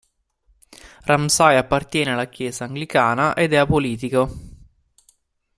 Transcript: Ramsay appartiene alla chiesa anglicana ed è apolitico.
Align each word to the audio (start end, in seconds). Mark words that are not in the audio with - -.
Ramsay 1.03 1.57
appartiene 1.57 2.13
alla 2.13 2.27
chiesa 2.27 2.63
anglicana 2.63 3.35
ed 3.35 3.53
è 3.53 3.57
apolitico. 3.57 4.33